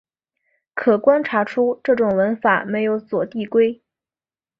[0.73, 3.83] 可观察出这种文法没有左递归。